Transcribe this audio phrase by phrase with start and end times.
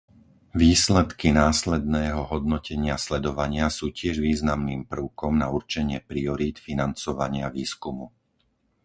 [0.63, 8.05] Výsledky následného hodnotenia sledovania sú tiež významným prvkom na určenie priorít financovania výskumu.